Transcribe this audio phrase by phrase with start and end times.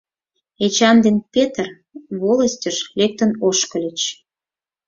[0.65, 1.67] Эчан ден Петр
[2.21, 3.99] волостьыш лектын ошкыльыч.